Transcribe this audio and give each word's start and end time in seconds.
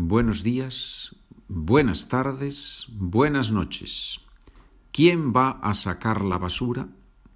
buenos 0.00 0.44
días, 0.44 1.16
buenas 1.48 2.08
tardes, 2.08 2.86
buenas 2.92 3.50
noches. 3.50 4.20
¿Quién 4.92 5.32
va 5.32 5.58
a 5.60 5.74
sacar 5.74 6.24
la 6.24 6.38
basura? 6.38 6.88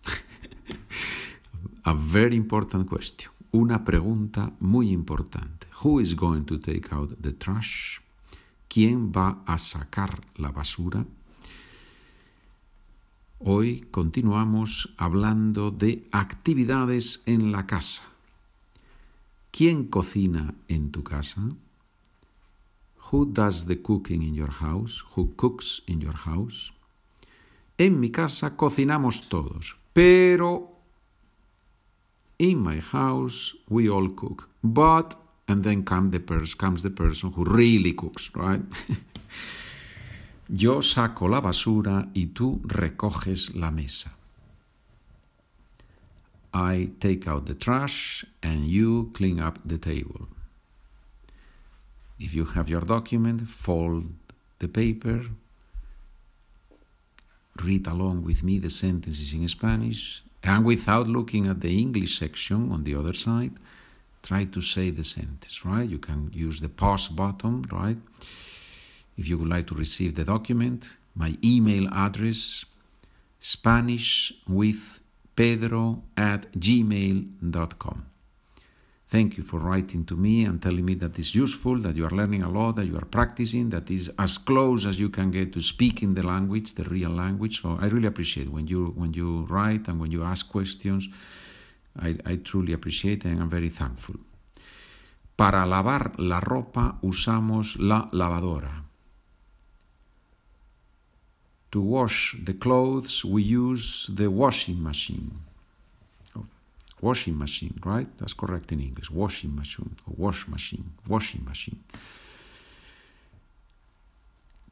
a 1.83 1.93
very 1.93 2.37
important 2.37 2.89
question. 2.89 3.33
Una 3.51 3.83
pregunta 3.83 4.53
muy 4.61 4.93
importante. 4.93 5.67
Who 5.83 6.01
is 6.01 6.15
going 6.15 6.45
to 6.45 6.61
take 6.61 6.93
out 6.93 7.21
the 7.21 7.33
trash? 7.33 7.99
¿Quién 8.69 9.11
va 9.11 9.43
a 9.45 9.59
sacar 9.59 10.21
la 10.37 10.53
basura? 10.53 11.05
Hoy 13.41 13.89
continuamos 13.91 14.95
hablando 14.99 15.73
de 15.73 16.09
actividades 16.13 17.25
en 17.27 17.51
la 17.51 17.67
casa. 17.67 18.05
¿Quién 19.51 19.89
cocina 19.89 20.55
en 20.69 20.93
tu 20.93 21.03
casa? 21.03 21.43
Who 23.13 23.27
does 23.27 23.67
the 23.67 23.77
cooking 23.77 24.23
in 24.23 24.35
your 24.35 24.50
house? 24.50 25.03
Who 25.14 25.35
cooks 25.36 25.82
in 25.86 26.00
your 26.00 26.17
house? 26.17 26.73
En 27.77 28.00
mi 28.00 28.11
casa 28.11 28.57
cocinamos 28.57 29.29
todos, 29.29 29.77
pero 29.93 30.71
in 32.38 32.62
my 32.62 32.80
house 32.80 33.55
we 33.69 33.91
all 33.91 34.09
cook. 34.16 34.48
But 34.62 35.14
and 35.46 35.62
then 35.62 35.84
come 35.84 36.10
the 36.10 36.20
pers 36.20 36.55
comes 36.55 36.83
the 36.83 36.91
person 36.91 37.33
who 37.33 37.45
really 37.45 37.92
cooks, 37.92 38.30
right? 38.34 38.62
Yo 40.48 40.80
saco 40.80 41.28
la 41.28 41.42
basura 41.42 42.08
y 42.14 42.33
tú 42.33 42.62
recoges 42.64 43.55
la 43.55 43.70
mesa. 43.70 44.10
I 46.55 46.92
take 46.98 47.28
out 47.28 47.44
the 47.44 47.55
trash 47.55 48.24
and 48.42 48.66
you 48.66 49.10
clean 49.12 49.38
up 49.38 49.58
the 49.66 49.77
table. 49.77 50.28
If 52.24 52.34
you 52.34 52.44
have 52.44 52.68
your 52.68 52.82
document, 52.82 53.48
fold 53.48 54.04
the 54.60 54.68
paper, 54.68 55.18
read 57.60 57.86
along 57.88 58.22
with 58.22 58.44
me 58.44 58.60
the 58.60 58.70
sentences 58.70 59.33
in 59.34 59.48
Spanish, 59.48 60.22
and 60.44 60.64
without 60.64 61.08
looking 61.08 61.47
at 61.47 61.60
the 61.60 61.77
English 61.84 62.19
section 62.19 62.70
on 62.70 62.84
the 62.84 62.94
other 62.94 63.12
side, 63.12 63.55
try 64.22 64.44
to 64.44 64.60
say 64.60 64.91
the 64.91 65.02
sentence, 65.02 65.64
right? 65.64 65.88
You 65.88 65.98
can 65.98 66.30
use 66.32 66.60
the 66.60 66.69
pause 66.69 67.08
button, 67.08 67.64
right? 67.72 67.98
If 69.16 69.28
you 69.28 69.36
would 69.38 69.48
like 69.48 69.66
to 69.66 69.75
receive 69.75 70.14
the 70.14 70.25
document, 70.25 70.97
my 71.16 71.36
email 71.44 71.88
address, 71.92 72.64
Spanish 73.41 74.32
with 74.47 75.00
pedro 75.34 76.04
at 76.16 76.52
gmail.com. 76.52 78.11
Thank 79.12 79.36
you 79.36 79.44
for 79.44 79.60
writing 79.60 80.06
to 80.06 80.16
me 80.16 80.46
and 80.46 80.58
telling 80.62 80.86
me 80.86 80.94
that 80.94 81.18
it's 81.18 81.34
useful, 81.34 81.77
that 81.80 81.96
you 81.96 82.06
are 82.06 82.16
learning 82.16 82.42
a 82.44 82.48
lot, 82.48 82.77
that 82.77 82.86
you 82.86 82.96
are 82.96 83.05
practicing, 83.05 83.69
that 83.69 83.91
is 83.91 84.10
as 84.19 84.38
close 84.38 84.86
as 84.86 84.98
you 84.98 85.10
can 85.10 85.30
get 85.30 85.52
to 85.52 85.60
speaking 85.60 86.14
the 86.14 86.22
language, 86.22 86.72
the 86.72 86.84
real 86.84 87.10
language. 87.10 87.60
So 87.60 87.77
I 87.78 87.88
really 87.88 88.06
appreciate 88.06 88.48
when 88.48 88.66
you 88.66 88.86
when 88.96 89.12
you 89.12 89.44
write 89.50 89.86
and 89.88 90.00
when 90.00 90.12
you 90.12 90.22
ask 90.24 90.50
questions. 90.50 91.10
I, 92.00 92.16
I 92.24 92.36
truly 92.36 92.72
appreciate 92.72 93.27
and 93.27 93.38
I'm 93.38 93.50
very 93.50 93.69
thankful. 93.69 94.14
Para 95.36 95.66
lavar 95.66 96.14
la 96.16 96.41
ropa 96.41 96.97
usamos 97.02 97.76
la 97.78 98.08
lavadora. 98.12 98.82
To 101.72 101.82
wash 101.82 102.34
the 102.42 102.54
clothes, 102.54 103.26
we 103.26 103.42
use 103.42 104.08
the 104.14 104.30
washing 104.30 104.82
machine. 104.82 105.52
Washing 107.03 107.36
machine, 107.36 107.75
right? 107.84 108.06
That's 108.17 108.33
correct 108.33 108.70
in 108.70 108.81
English. 108.81 109.11
Washing 109.11 109.55
machine, 109.56 109.97
wash 110.06 110.47
machine, 110.47 110.84
washing 111.09 111.44
machine. 111.44 111.81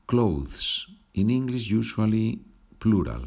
Clothes, 0.06 0.86
in 1.14 1.28
English, 1.28 1.68
usually 1.70 2.38
plural. 2.78 3.26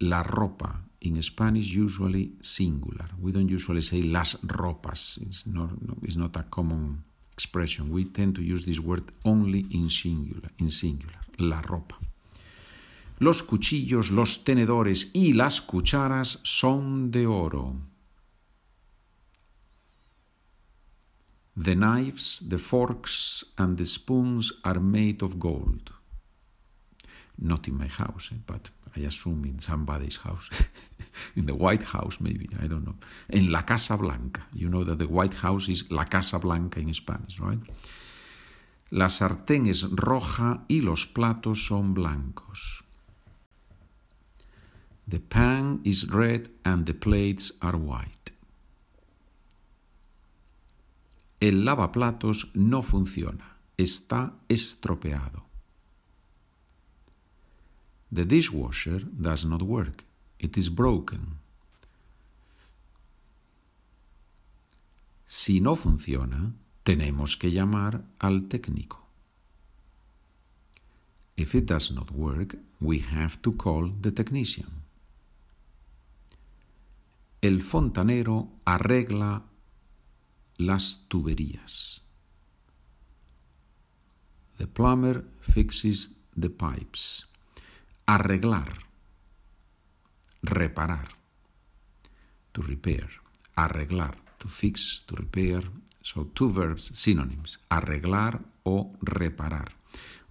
La 0.00 0.22
ropa, 0.22 0.76
in 1.00 1.22
Spanish, 1.22 1.74
usually 1.74 2.32
singular. 2.42 3.08
We 3.18 3.32
don't 3.32 3.48
usually 3.48 3.80
say 3.80 4.02
las 4.02 4.36
ropas. 4.44 5.18
It's 5.22 5.46
not, 5.46 5.70
it's 6.02 6.16
not 6.16 6.36
a 6.36 6.44
common 6.50 7.02
expression. 7.32 7.90
We 7.90 8.04
tend 8.04 8.34
to 8.36 8.42
use 8.42 8.66
this 8.66 8.78
word 8.78 9.04
only 9.24 9.64
in 9.70 9.88
singular. 9.88 10.50
In 10.58 10.68
singular, 10.68 11.20
la 11.38 11.62
ropa. 11.62 11.96
Los 13.20 13.42
cuchillos, 13.42 14.10
los 14.10 14.44
tenedores 14.44 15.12
y 15.14 15.32
las 15.32 15.62
cucharas 15.62 16.40
son 16.42 17.10
de 17.10 17.26
oro. 17.26 17.93
The 21.56 21.74
knives, 21.74 22.40
the 22.48 22.58
forks, 22.58 23.44
and 23.56 23.76
the 23.76 23.84
spoons 23.84 24.52
are 24.64 24.80
made 24.80 25.22
of 25.22 25.38
gold. 25.38 25.92
Not 27.38 27.68
in 27.68 27.78
my 27.78 27.86
house, 27.86 28.30
eh, 28.32 28.38
but 28.46 28.70
I 28.96 29.00
assume 29.00 29.44
in 29.44 29.58
somebody's 29.58 30.16
house. 30.16 30.50
in 31.36 31.46
the 31.46 31.54
White 31.54 31.82
House, 31.82 32.20
maybe, 32.20 32.48
I 32.60 32.66
don't 32.66 32.84
know. 32.84 32.96
In 33.28 33.50
la 33.50 33.62
Casa 33.62 33.96
Blanca. 33.96 34.42
You 34.52 34.68
know 34.68 34.84
that 34.84 34.98
the 34.98 35.06
White 35.06 35.34
House 35.34 35.68
is 35.68 35.90
la 35.90 36.04
Casa 36.04 36.38
Blanca 36.38 36.80
in 36.80 36.92
Spanish, 36.92 37.40
right? 37.40 37.58
La 38.90 39.08
sartén 39.08 39.66
es 39.66 39.82
roja 39.90 40.64
y 40.68 40.80
los 40.80 41.06
platos 41.06 41.66
son 41.66 41.94
blancos. 41.94 42.84
The 45.08 45.18
pan 45.18 45.80
is 45.84 46.08
red 46.08 46.48
and 46.64 46.86
the 46.86 46.94
plates 46.94 47.52
are 47.60 47.76
white. 47.76 48.23
El 51.44 51.66
lavaplatos 51.66 52.52
no 52.54 52.82
funciona, 52.82 53.58
está 53.76 54.32
estropeado. 54.48 55.44
The 58.10 58.24
dishwasher 58.24 59.04
does 59.12 59.44
not 59.44 59.60
work, 59.60 60.04
it 60.38 60.56
is 60.56 60.74
broken. 60.74 61.36
Si 65.26 65.60
no 65.60 65.76
funciona, 65.76 66.54
tenemos 66.82 67.36
que 67.36 67.50
llamar 67.50 68.06
al 68.18 68.48
técnico. 68.48 69.06
If 71.36 71.54
it 71.54 71.66
does 71.66 71.92
not 71.92 72.10
work, 72.12 72.56
we 72.80 73.00
have 73.00 73.36
to 73.42 73.54
call 73.54 73.92
the 74.00 74.12
technician. 74.12 74.82
El 77.42 77.60
fontanero 77.60 78.48
arregla 78.64 79.42
las 80.56 81.06
tuberías. 81.08 82.02
The 84.58 84.66
plumber 84.66 85.24
fixes 85.40 86.10
the 86.36 86.50
pipes. 86.50 87.26
Arreglar. 88.06 88.72
Reparar. 90.42 91.08
To 92.52 92.62
repair. 92.62 93.08
Arreglar. 93.56 94.16
To 94.38 94.48
fix, 94.48 95.04
to 95.06 95.16
repair. 95.16 95.62
So 96.02 96.24
two 96.34 96.50
verbs, 96.50 96.90
synonyms. 96.94 97.58
Arreglar 97.68 98.40
o 98.62 98.92
reparar. 99.00 99.72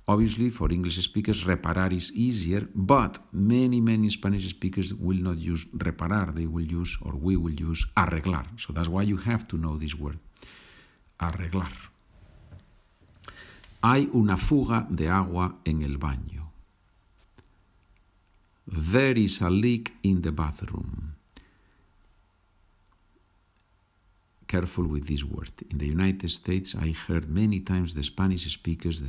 Obviously, 0.05 0.49
for 0.49 0.69
English 0.71 0.97
speakers, 1.01 1.45
reparar 1.45 1.93
is 1.93 2.11
easier, 2.11 2.67
but 2.75 3.19
many, 3.31 3.79
many 3.79 4.09
Spanish 4.09 4.49
speakers 4.49 4.93
will 4.93 5.17
not 5.17 5.39
use 5.39 5.65
reparar. 5.77 6.35
They 6.35 6.45
will 6.45 6.65
use, 6.65 6.97
or 7.01 7.13
we 7.15 7.37
will 7.37 7.53
use, 7.53 7.85
arreglar. 7.95 8.45
So 8.57 8.73
that's 8.73 8.89
why 8.89 9.03
you 9.03 9.17
have 9.17 9.47
to 9.47 9.57
know 9.57 9.77
this 9.77 9.95
word. 9.95 10.19
Arreglar. 11.19 11.71
Hay 13.81 14.09
una 14.13 14.35
fuga 14.35 14.85
de 14.89 15.07
agua 15.07 15.55
en 15.65 15.83
el 15.83 15.97
baño. 15.97 16.51
There 18.67 19.17
is 19.17 19.41
a 19.41 19.49
leak 19.49 19.93
in 20.03 20.21
the 20.21 20.31
bathroom. 20.31 21.15
Careful 24.47 24.85
with 24.85 25.07
this 25.07 25.23
word. 25.23 25.51
In 25.69 25.77
the 25.77 25.87
United 25.87 26.29
States, 26.29 26.75
I 26.75 26.91
heard 26.91 27.29
many 27.29 27.61
times 27.61 27.93
the 27.93 28.03
Spanish 28.03 28.45
speakers, 28.53 29.01
the 29.01 29.07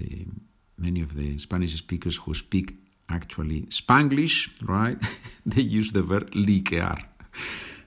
the, 0.00 0.26
many 0.78 1.00
of 1.02 1.14
the 1.14 1.38
Spanish 1.38 1.74
speakers 1.76 2.16
who 2.16 2.34
speak 2.34 2.74
actually 3.08 3.62
Spanglish, 3.62 4.50
right? 4.66 4.98
they 5.46 5.62
use 5.62 5.92
the 5.92 6.02
verb 6.02 6.30
liquear. 6.34 6.96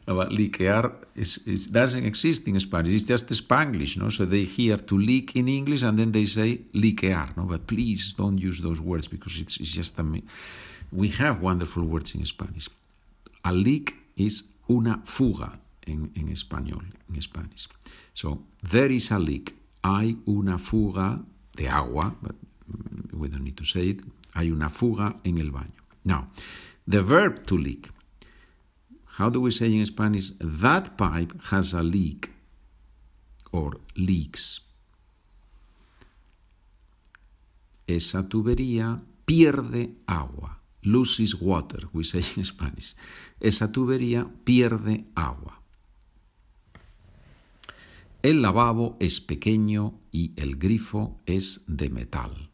But 0.06 0.34
liquear 0.34 0.92
is, 1.16 1.38
is, 1.48 1.68
doesn't 1.68 2.06
exist 2.06 2.48
in 2.48 2.60
Spanish. 2.60 2.94
It's 2.94 3.04
just 3.04 3.30
Spanglish, 3.30 3.98
no? 3.98 4.10
So 4.10 4.26
they 4.26 4.44
hear 4.44 4.78
to 4.78 4.98
leak 4.98 5.36
in 5.36 5.48
English 5.48 5.84
and 5.84 5.98
then 5.98 6.12
they 6.12 6.26
say 6.26 6.60
liquear, 6.74 7.30
no? 7.38 7.44
But 7.44 7.68
please 7.68 8.14
don't 8.14 8.38
use 8.38 8.60
those 8.60 8.82
words 8.82 9.08
because 9.08 9.40
it's, 9.40 9.58
it's 9.60 9.72
just 9.72 9.98
a... 10.00 10.22
We 10.92 11.08
have 11.10 11.42
wonderful 11.42 11.84
words 11.84 12.16
in 12.16 12.26
Spanish. 12.26 12.68
A 13.46 13.54
leak 13.54 13.96
is 14.18 14.44
una 14.70 15.02
fuga 15.06 15.58
in, 15.88 16.12
en 16.16 16.28
español, 16.30 16.84
en 17.14 17.22
Spanish. 17.22 17.68
So, 18.14 18.44
there 18.62 18.92
is 18.92 19.12
a 19.12 19.20
leak. 19.20 19.56
Hay 19.84 20.18
una 20.28 20.58
fuga 20.58 21.24
de 21.56 21.68
agua, 21.68 22.16
but 22.22 22.36
we 23.12 23.28
don't 23.28 23.44
need 23.44 23.58
to 23.58 23.66
say 23.66 23.90
it, 23.90 24.02
hay 24.34 24.52
una 24.52 24.70
fuga 24.70 25.16
en 25.24 25.38
el 25.38 25.52
baño. 25.52 25.82
Now, 26.04 26.28
the 26.88 27.02
verb 27.02 27.46
to 27.48 27.58
leak. 27.58 27.90
How 29.18 29.30
do 29.30 29.40
we 29.42 29.52
say 29.52 29.68
in 29.68 29.86
Spanish? 29.86 30.32
That 30.40 30.98
pipe 30.98 31.34
has 31.52 31.74
a 31.74 31.84
leak 31.84 32.32
or 33.52 33.78
leaks. 33.96 34.62
esa 37.88 38.28
tubería 38.28 39.02
pierde 39.26 39.96
agua. 40.08 40.60
Loses 40.82 41.36
water, 41.36 41.88
we 41.94 42.04
say 42.04 42.24
in 42.36 42.44
Spanish. 42.44 42.96
Esa 43.40 43.72
tubería 43.72 44.28
pierde 44.44 45.06
agua. 45.16 45.62
El 48.24 48.42
lavabo 48.42 48.96
es 49.02 49.20
pequeño 49.20 50.00
y 50.10 50.32
el 50.38 50.56
grifo 50.56 51.20
es 51.26 51.66
de 51.68 51.90
metal. 51.90 52.50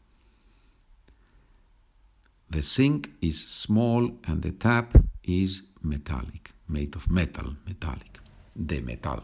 The 2.50 2.60
sink 2.60 3.10
is 3.20 3.38
small 3.38 4.18
and 4.24 4.42
the 4.42 4.50
tap 4.50 4.96
is 5.22 5.70
metallic, 5.80 6.52
made 6.66 6.96
of 6.96 7.08
metal, 7.08 7.56
metallic, 7.66 8.20
de 8.56 8.82
metal. 8.82 9.22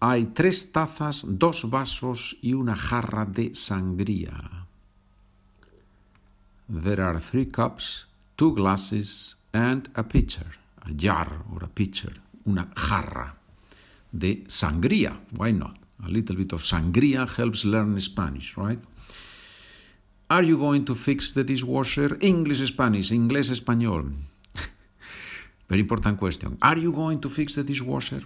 Hay 0.00 0.32
tres 0.32 0.72
tazas, 0.72 1.26
dos 1.28 1.68
vasos 1.68 2.38
y 2.40 2.54
una 2.54 2.74
jarra 2.74 3.26
de 3.26 3.54
sangría. 3.54 4.66
There 6.70 7.02
are 7.02 7.20
three 7.20 7.50
cups, 7.50 8.06
two 8.34 8.54
glasses 8.54 9.36
and 9.52 9.90
a 9.94 10.04
pitcher, 10.04 10.56
a 10.80 10.90
jar 10.96 11.44
or 11.52 11.64
a 11.64 11.68
pitcher, 11.68 12.22
una 12.46 12.72
jarra 12.74 13.39
de 14.12 14.44
sangría. 14.48 15.20
Why 15.36 15.52
not? 15.52 15.76
A 16.04 16.08
little 16.08 16.36
bit 16.36 16.52
of 16.52 16.62
sangría 16.64 17.26
helps 17.26 17.64
learn 17.64 18.00
Spanish, 18.00 18.56
right? 18.56 18.80
Are 20.28 20.44
you 20.44 20.58
going 20.58 20.84
to 20.84 20.94
fix 20.94 21.32
the 21.32 21.44
dishwasher? 21.44 22.16
English, 22.20 22.64
Spanish, 22.66 23.10
inglés, 23.10 23.50
español. 23.50 24.12
Very 25.68 25.80
important 25.80 26.18
question. 26.18 26.56
Are 26.62 26.78
you 26.78 26.92
going 26.92 27.20
to 27.20 27.28
fix 27.28 27.54
the 27.56 27.64
dishwasher? 27.64 28.22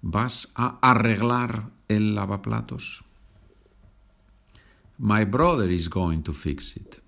¿Vas 0.00 0.52
a 0.54 0.78
arreglar 0.80 1.70
el 1.88 2.14
lavaplatos? 2.14 3.02
My 4.98 5.24
brother 5.24 5.68
is 5.70 5.88
going 5.88 6.22
to 6.22 6.32
fix 6.32 6.76
it. 6.76 7.00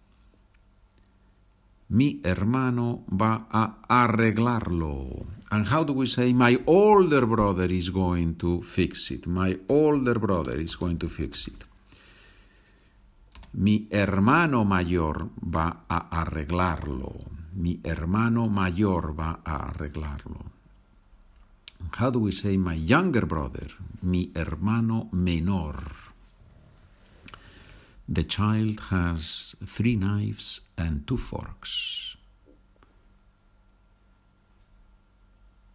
Mi 1.90 2.20
hermano 2.22 3.04
va 3.10 3.46
a 3.50 3.82
arreglarlo. 3.88 5.26
And 5.50 5.66
how 5.66 5.82
do 5.82 5.92
we 5.92 6.06
say 6.06 6.32
my 6.32 6.56
older 6.66 7.26
brother 7.26 7.66
is 7.66 7.90
going 7.90 8.37
to 8.37 8.62
fix 8.62 9.10
it? 9.10 9.26
My 9.26 9.58
older 9.69 10.14
brother 10.14 10.60
is 10.60 10.76
going 10.76 10.98
to 10.98 11.08
fix 11.08 11.48
it. 11.48 11.64
Mi 13.54 13.88
hermano 13.90 14.64
mayor 14.64 15.31
va 15.42 15.84
a 15.88 16.06
arreglarlo. 16.10 17.26
Mi 17.54 17.81
hermano 17.82 18.46
mayor 18.46 19.12
va 19.12 19.40
a 19.44 19.72
arreglarlo. 19.72 20.44
How 21.98 22.10
do 22.10 22.20
we 22.20 22.31
say 22.31 22.56
my 22.56 22.75
younger 22.75 23.26
brother? 23.26 23.66
Mi 24.02 24.31
hermano 24.37 25.08
menor. 25.12 26.10
The 28.12 28.25
child 28.25 28.81
has 28.91 29.55
three 29.65 29.95
knives 29.95 30.62
and 30.77 31.07
two 31.07 31.17
forks. 31.17 32.17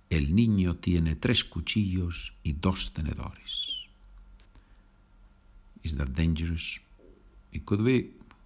El 0.09 0.35
niño 0.35 0.75
tiene 0.81 1.15
tres 1.15 1.45
cuchillos 1.45 2.33
y 2.43 2.51
dos 2.59 2.91
tenedores. 2.93 3.87
Is 5.81 5.95
that 5.95 6.13
dangerous? 6.13 6.81
It 7.53 7.65
could 7.65 7.85
be. 7.85 7.99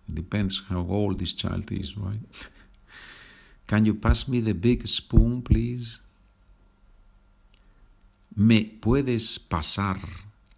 It 0.07 0.13
depends 0.13 0.65
how 0.69 0.85
old 0.87 1.17
this 1.17 1.33
child 1.33 1.71
is, 1.71 1.97
right? 1.97 2.19
Can 3.65 3.85
you 3.85 3.95
pass 3.95 4.27
me 4.27 4.39
the 4.39 4.53
big 4.53 4.87
spoon, 4.87 5.41
please? 5.41 5.99
¿Me 8.35 8.61
puedes 8.65 9.39
pasar 9.39 9.99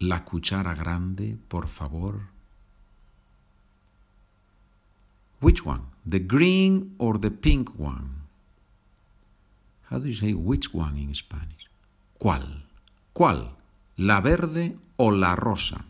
la 0.00 0.22
cuchara 0.22 0.74
grande, 0.74 1.38
por 1.48 1.66
favor? 1.66 2.31
Which 5.42 5.66
one? 5.66 5.86
The 6.06 6.20
green 6.20 6.94
or 6.98 7.18
the 7.18 7.32
pink 7.32 7.76
one? 7.76 8.28
How 9.90 9.98
do 9.98 10.06
you 10.06 10.14
say 10.14 10.34
which 10.34 10.72
one 10.72 10.96
in 10.96 11.12
Spanish? 11.14 11.68
¿Cuál? 12.20 12.62
¿Cuál? 13.12 13.50
¿La 13.96 14.20
verde 14.20 14.76
o 14.98 15.08
la 15.10 15.34
rosa? 15.34 15.84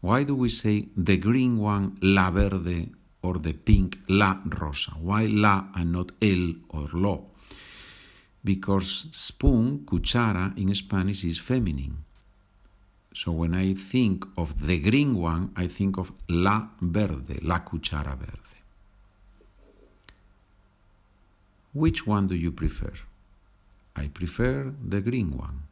Why 0.00 0.24
do 0.24 0.34
we 0.34 0.48
say 0.48 0.88
the 0.96 1.16
green 1.16 1.58
one, 1.58 1.96
la 2.02 2.30
verde, 2.30 2.90
or 3.22 3.38
the 3.38 3.52
pink, 3.52 4.00
la 4.08 4.40
rosa? 4.44 4.90
Why 5.00 5.26
la 5.26 5.66
and 5.76 5.92
not 5.92 6.10
el 6.20 6.56
or 6.70 6.88
lo? 6.92 7.26
Because 8.42 9.06
spoon, 9.12 9.84
cuchara, 9.86 10.58
in 10.58 10.74
Spanish 10.74 11.22
is 11.22 11.38
feminine. 11.38 12.04
So 13.14 13.30
when 13.30 13.54
I 13.54 13.74
think 13.74 14.24
of 14.36 14.66
the 14.66 14.80
green 14.80 15.14
one, 15.14 15.52
I 15.56 15.68
think 15.68 15.98
of 15.98 16.12
la 16.28 16.70
verde, 16.80 17.38
la 17.42 17.64
cuchara 17.64 18.18
verde. 18.18 18.47
Which 21.72 22.06
one 22.06 22.28
do 22.28 22.34
you 22.34 22.52
prefer? 22.52 22.92
I 23.94 24.08
prefer 24.08 24.72
the 24.88 25.00
green 25.00 25.36
one. 25.36 25.68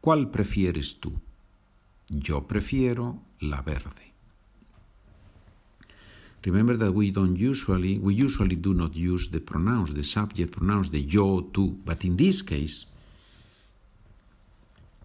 ¿Cuál 0.00 0.30
prefieres 0.30 1.00
tú? 1.00 1.12
Yo 2.08 2.46
prefiero 2.46 3.18
la 3.40 3.62
verde. 3.62 4.08
Remember 6.44 6.76
that 6.78 6.94
we 6.94 7.10
don't 7.10 7.36
usually, 7.36 7.98
we 7.98 8.14
usually 8.14 8.56
do 8.56 8.72
not 8.72 8.94
use 8.94 9.28
the 9.30 9.40
pronouns, 9.40 9.92
the 9.92 10.02
subject 10.04 10.52
pronouns, 10.52 10.90
the 10.90 11.02
yo, 11.02 11.42
tú, 11.52 11.76
but 11.84 12.04
in 12.04 12.16
this 12.16 12.42
case, 12.42 12.86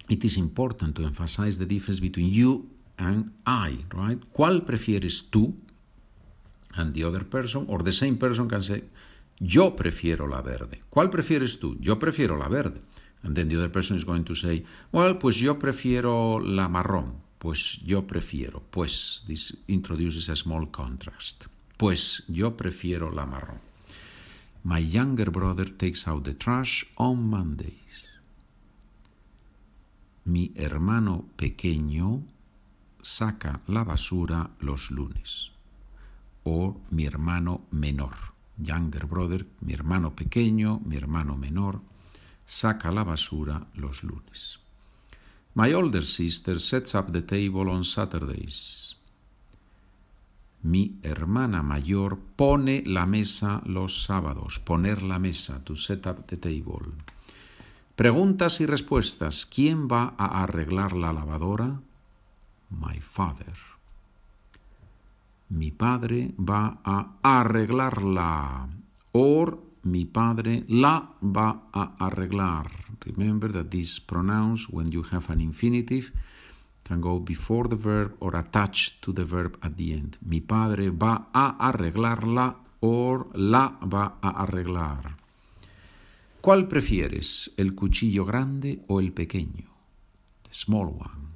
it 0.07 0.23
is 0.23 0.37
important 0.37 0.95
to 0.95 1.03
emphasize 1.03 1.57
the 1.57 1.65
difference 1.65 1.99
between 1.99 2.27
you 2.27 2.69
and 2.97 3.33
I, 3.45 3.79
right? 3.93 4.19
¿Cuál 4.31 4.63
prefieres 4.63 5.29
tú? 5.29 5.53
And 6.75 6.93
the 6.93 7.03
other 7.03 7.23
person, 7.25 7.65
or 7.67 7.83
the 7.83 7.91
same 7.91 8.17
person 8.17 8.47
can 8.47 8.61
say, 8.61 8.83
yo 9.43 9.75
prefiero 9.75 10.27
la 10.27 10.41
verde. 10.41 10.81
¿Cuál 10.89 11.09
prefieres 11.09 11.59
tú? 11.59 11.75
Yo 11.79 11.99
prefiero 11.99 12.37
la 12.37 12.47
verde. 12.47 12.81
And 13.23 13.35
then 13.35 13.49
the 13.49 13.57
other 13.57 13.71
person 13.71 13.97
is 13.97 14.05
going 14.05 14.23
to 14.23 14.35
say, 14.35 14.65
well, 14.91 15.17
pues 15.17 15.37
yo 15.37 15.59
prefiero 15.59 16.39
la 16.39 16.69
marrón. 16.69 17.21
Pues 17.39 17.81
yo 17.85 18.07
prefiero. 18.07 18.63
Pues 18.69 19.23
this 19.27 19.57
introduces 19.67 20.29
a 20.29 20.35
small 20.35 20.71
contrast. 20.71 21.47
Pues 21.77 22.23
yo 22.27 22.55
prefiero 22.55 23.11
la 23.11 23.25
marrón. 23.25 23.59
My 24.63 24.79
younger 24.79 25.29
brother 25.29 25.69
takes 25.69 26.07
out 26.07 26.23
the 26.23 26.33
trash 26.33 26.85
on 26.95 27.29
Mondays. 27.29 27.73
Mi 30.23 30.53
hermano 30.55 31.25
pequeño 31.35 32.23
saca 33.01 33.59
la 33.67 33.83
basura 33.83 34.51
los 34.61 34.89
lunes. 34.89 35.51
O 36.45 36.79
mi 36.91 37.05
hermano 37.05 37.65
menor 37.71 38.32
younger 38.57 39.05
brother, 39.05 39.45
mi 39.61 39.73
hermano 39.73 40.15
pequeño, 40.15 40.81
mi 40.85 40.97
hermano 40.97 41.37
menor, 41.37 41.81
saca 42.45 42.91
la 42.91 43.03
basura 43.03 43.67
los 43.75 44.03
lunes. 44.03 44.59
My 45.55 45.73
older 45.73 46.03
sister 46.03 46.59
sets 46.59 46.95
up 46.95 47.11
the 47.11 47.21
table 47.21 47.69
on 47.69 47.83
Saturdays. 47.83 48.95
Mi 50.63 50.97
hermana 51.03 51.61
mayor 51.61 52.17
pone 52.35 52.83
la 52.85 53.05
mesa 53.05 53.61
los 53.65 54.03
sábados. 54.03 54.59
Poner 54.59 55.03
la 55.03 55.19
mesa, 55.19 55.63
to 55.63 55.75
set 55.75 56.07
up 56.07 56.25
the 56.27 56.37
table. 56.37 56.93
Preguntas 57.95 58.61
y 58.61 58.65
respuestas. 58.65 59.45
¿Quién 59.45 59.87
va 59.87 60.15
a 60.17 60.41
arreglar 60.41 60.93
la 60.93 61.13
lavadora? 61.13 61.81
My 62.69 62.99
father 62.99 63.72
mi 65.53 65.71
padre 65.71 66.33
va 66.37 66.81
a 66.83 67.19
arreglarla. 67.21 68.67
Or 69.11 69.59
mi 69.83 70.05
padre 70.05 70.63
la 70.67 71.15
va 71.21 71.69
a 71.71 71.95
arreglar. 71.99 72.67
Remember 73.05 73.51
that 73.51 73.69
these 73.69 73.99
pronouns, 73.99 74.67
when 74.69 74.91
you 74.91 75.03
have 75.11 75.29
an 75.29 75.41
infinitive, 75.41 76.11
can 76.83 77.01
go 77.01 77.19
before 77.19 77.67
the 77.67 77.75
verb 77.75 78.15
or 78.19 78.35
attached 78.35 79.01
to 79.01 79.13
the 79.13 79.23
verb 79.23 79.57
at 79.61 79.77
the 79.77 79.93
end. 79.93 80.17
Mi 80.25 80.41
padre 80.41 80.89
va 80.89 81.29
a 81.31 81.57
arreglarla 81.69 82.55
or 82.81 83.27
la 83.35 83.77
va 83.81 84.17
a 84.21 84.43
arreglar. 84.43 85.17
¿Cuál 86.41 86.67
prefieres, 86.67 87.53
el 87.57 87.73
cuchillo 87.73 88.25
grande 88.25 88.83
o 88.87 88.99
el 88.99 89.13
pequeño? 89.13 89.69
The 90.43 90.53
small 90.53 90.87
one. 90.87 91.32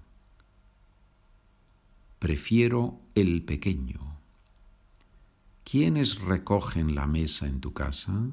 Prefiero 2.19 2.99
el 3.13 3.43
pequeño. 3.43 4.17
¿Quiénes 5.63 6.19
recogen 6.21 6.95
la 6.95 7.05
mesa 7.05 7.45
en 7.45 7.59
tu 7.59 7.73
casa? 7.73 8.31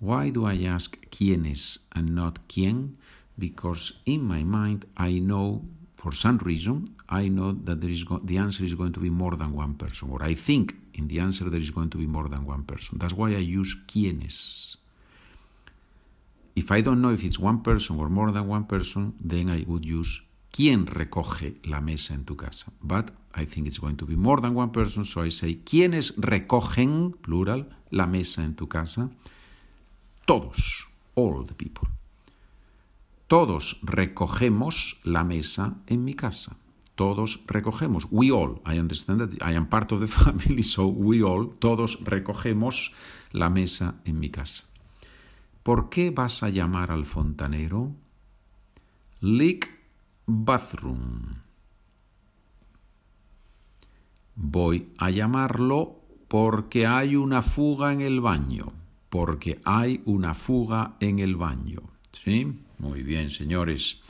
Why 0.00 0.30
do 0.30 0.46
I 0.46 0.66
ask 0.66 0.96
quiénes 1.08 1.86
and 1.92 2.10
not 2.10 2.40
quién? 2.48 2.98
Because 3.38 4.02
in 4.04 4.22
my 4.22 4.44
mind 4.44 4.84
I 4.98 5.20
know, 5.20 5.64
for 5.96 6.14
some 6.14 6.38
reason, 6.38 6.84
I 7.08 7.28
know 7.28 7.52
that 7.64 7.80
there 7.80 7.90
is 7.90 8.04
the 8.24 8.36
answer 8.36 8.64
is 8.64 8.74
going 8.74 8.92
to 8.92 9.00
be 9.00 9.08
more 9.08 9.36
than 9.36 9.54
one 9.54 9.74
person, 9.74 10.10
or 10.10 10.22
I 10.22 10.34
think 10.34 10.74
in 10.92 11.08
the 11.08 11.20
answer 11.20 11.48
there 11.48 11.60
is 11.60 11.70
going 11.70 11.88
to 11.90 11.98
be 11.98 12.06
more 12.06 12.28
than 12.28 12.44
one 12.44 12.64
person. 12.64 12.98
That's 12.98 13.14
why 13.14 13.30
I 13.30 13.38
use 13.38 13.74
quiénes. 13.86 14.76
If 16.54 16.70
I 16.70 16.82
don't 16.82 17.00
know 17.00 17.10
if 17.10 17.24
it's 17.24 17.38
one 17.38 17.62
person 17.62 17.98
or 17.98 18.10
more 18.10 18.30
than 18.30 18.46
one 18.46 18.64
person, 18.64 19.14
then 19.18 19.48
I 19.48 19.64
would 19.66 19.86
use 19.86 20.20
¿Quién 20.54 20.86
recoge 20.86 21.56
la 21.64 21.80
mesa 21.80 22.14
en 22.14 22.24
tu 22.24 22.36
casa? 22.36 22.72
But 22.80 23.10
I 23.34 23.44
think 23.44 23.66
it's 23.66 23.80
going 23.80 23.96
to 23.96 24.06
be 24.06 24.14
more 24.14 24.40
than 24.40 24.54
one 24.56 24.70
person, 24.70 25.04
so 25.04 25.24
I 25.24 25.32
say, 25.32 25.64
¿quiénes 25.64 26.14
recogen, 26.16 27.10
plural, 27.10 27.76
la 27.90 28.06
mesa 28.06 28.44
en 28.44 28.54
tu 28.54 28.68
casa? 28.68 29.10
Todos, 30.26 30.86
all 31.16 31.44
the 31.44 31.54
people. 31.54 31.88
Todos 33.26 33.80
recogemos 33.82 35.00
la 35.02 35.24
mesa 35.24 35.74
en 35.88 36.04
mi 36.04 36.14
casa. 36.14 36.56
Todos 36.94 37.44
recogemos. 37.48 38.06
We 38.12 38.30
all. 38.30 38.62
I 38.64 38.78
understand 38.78 39.22
that 39.22 39.42
I 39.42 39.56
am 39.56 39.66
part 39.66 39.90
of 39.90 39.98
the 39.98 40.06
family, 40.22 40.62
so 40.62 40.86
we 40.86 41.20
all. 41.20 41.48
Todos 41.58 41.98
recogemos 42.04 42.92
la 43.32 43.50
mesa 43.50 43.96
en 44.04 44.20
mi 44.20 44.30
casa. 44.30 44.62
¿Por 45.64 45.88
qué 45.88 46.12
vas 46.12 46.44
a 46.44 46.50
llamar 46.50 46.92
al 46.92 47.06
fontanero? 47.06 47.90
Leak 49.20 49.74
bathroom. 50.26 51.42
Voy 54.34 54.88
a 54.98 55.10
llamarlo 55.10 56.00
porque 56.28 56.86
hay 56.86 57.16
una 57.16 57.42
fuga 57.42 57.92
en 57.92 58.00
el 58.00 58.20
baño. 58.20 58.72
Porque 59.08 59.60
hay 59.64 60.02
una 60.06 60.34
fuga 60.34 60.96
en 60.98 61.20
el 61.20 61.36
baño. 61.36 61.82
¿Sí? 62.10 62.60
Muy 62.78 63.02
bien, 63.02 63.30
señores. 63.30 64.02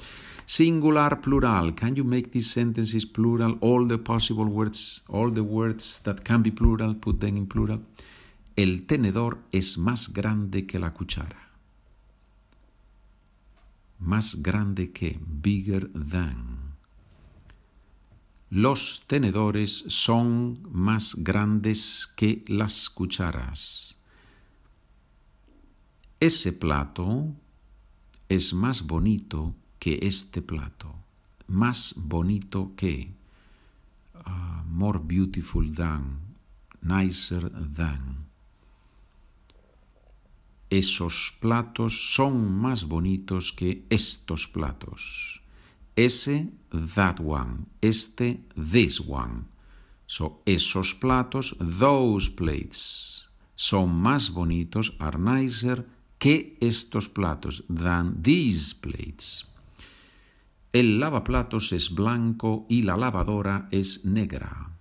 Singular, 0.47 1.21
plural. 1.21 1.75
Can 1.75 1.95
you 1.95 2.05
make 2.05 2.31
these 2.31 2.51
sentences 2.51 3.05
plural? 3.07 3.59
All 3.61 3.87
the 3.87 3.99
possible 3.99 4.47
words, 4.47 5.05
all 5.09 5.33
the 5.33 5.41
words 5.41 6.01
that 6.05 6.23
can 6.23 6.43
be 6.43 6.51
plural, 6.51 6.95
put 6.95 7.21
them 7.21 7.37
in 7.37 7.47
plural. 7.47 7.81
El 8.57 8.87
tenedor 8.87 9.41
es 9.53 9.79
más 9.79 10.13
grande 10.13 10.67
que 10.67 10.79
la 10.79 10.93
cuchara 10.93 11.44
más 13.99 14.43
grande 14.43 14.93
que, 14.93 15.19
bigger 15.21 15.91
than. 15.93 16.77
Los 18.51 19.05
tenedores 19.07 19.85
son 19.89 20.61
más 20.71 21.17
grandes 21.17 22.07
que 22.17 22.45
las 22.47 22.89
cucharas. 22.89 23.97
Ese 26.21 26.53
plato 26.53 27.35
es 28.29 28.55
más 28.55 28.87
bonito 28.87 29.55
que 29.79 29.99
este 30.03 30.41
plato, 30.41 30.95
más 31.49 31.95
bonito 31.97 32.73
que, 32.77 33.13
uh, 34.15 34.65
more 34.67 35.01
beautiful 35.03 35.71
than, 35.75 36.21
nicer 36.81 37.51
than. 37.51 38.34
Esos 40.75 41.33
platos 41.39 42.15
son 42.17 42.51
más 42.51 42.83
bonitos 42.89 43.53
que 43.53 43.87
estos 43.91 44.49
platos. 44.49 45.41
Ese, 45.95 46.51
that 46.97 47.21
one. 47.21 47.67
Este, 47.81 48.41
this 48.57 48.99
one. 48.99 49.45
So, 50.07 50.43
esos 50.45 50.93
platos, 50.97 51.57
those 51.61 52.29
plates, 52.29 53.29
son 53.55 53.95
más 53.95 54.33
bonitos, 54.33 54.97
are 54.99 55.17
nicer, 55.17 55.87
que 56.19 56.59
estos 56.61 57.09
platos, 57.09 57.63
than 57.69 58.21
these 58.21 58.75
plates. 58.75 59.47
El 60.73 60.99
lavaplatos 60.99 61.73
es 61.73 61.95
blanco 61.95 62.67
y 62.69 62.83
la 62.83 62.97
lavadora 62.97 63.69
es 63.71 64.05
negra. 64.05 64.74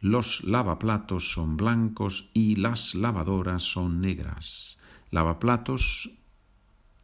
Los 0.00 0.44
lavaplatos 0.44 1.32
son 1.32 1.56
blancos 1.56 2.30
y 2.32 2.56
las 2.56 2.94
lavadoras 2.94 3.62
son 3.62 4.00
negras. 4.00 4.80
Lavaplatos, 5.10 6.10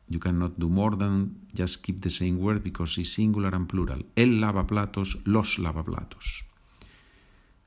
you 0.08 0.18
cannot 0.18 0.56
do 0.56 0.68
more 0.68 0.96
than 0.96 1.46
just 1.54 1.82
keep 1.82 2.00
the 2.00 2.10
same 2.10 2.38
word 2.38 2.62
because 2.62 2.98
it's 2.98 3.12
singular 3.12 3.54
and 3.54 3.68
plural. 3.68 4.06
El 4.16 4.40
lavaplatos, 4.40 5.18
los 5.24 5.58
lavaplatos. 5.58 6.46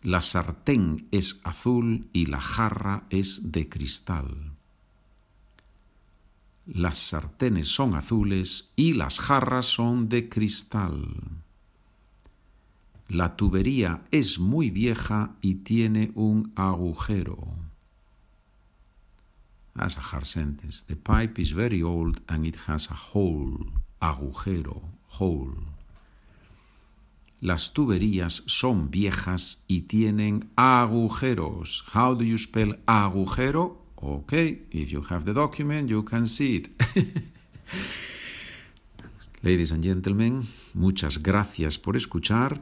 La 0.02 0.22
sartén 0.22 1.08
es 1.12 1.42
azul 1.44 2.10
y 2.14 2.26
la 2.28 2.42
jarra 2.42 3.04
es 3.10 3.52
de 3.52 3.68
cristal. 3.68 4.54
Las 6.66 7.00
sartenes 7.00 7.68
son 7.68 7.96
azules 7.96 8.72
y 8.76 8.94
las 8.94 9.20
jarras 9.20 9.66
son 9.66 10.08
de 10.08 10.30
cristal. 10.30 11.06
La 13.10 13.36
tubería 13.36 14.04
es 14.12 14.40
muy 14.40 14.70
vieja 14.70 15.36
y 15.42 15.56
tiene 15.56 16.12
un 16.14 16.54
agujero. 16.56 17.38
That's 19.76 19.98
sentence. 20.24 20.84
The 20.88 20.96
pipe 20.96 21.42
is 21.42 21.52
very 21.54 21.82
old 21.82 22.22
and 22.28 22.46
it 22.46 22.56
has 22.68 22.92
a 22.92 22.96
hole. 22.96 23.72
Agujero, 24.00 24.82
hole. 25.08 25.56
Las 27.42 27.74
tuberías 27.74 28.44
son 28.46 28.92
viejas 28.92 29.64
y 29.68 29.82
tienen 29.82 30.50
agujeros. 30.56 31.86
How 31.96 32.14
do 32.14 32.24
you 32.24 32.38
spell 32.38 32.78
agujero? 32.86 33.78
Okay, 33.96 34.68
if 34.72 34.92
you 34.92 35.02
have 35.10 35.26
the 35.26 35.34
document, 35.34 35.90
you 35.90 36.04
can 36.04 36.28
see 36.28 36.58
it. 36.58 36.70
Ladies 39.42 39.72
and 39.72 39.84
gentlemen, 39.84 40.44
muchas 40.76 41.24
gracias 41.24 41.80
por 41.80 41.96
escuchar. 41.96 42.60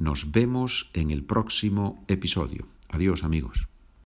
Nos 0.00 0.32
vemos 0.32 0.90
en 0.94 1.10
el 1.10 1.24
próximo 1.24 2.06
episodio. 2.08 2.66
Adiós 2.88 3.22
amigos. 3.22 3.68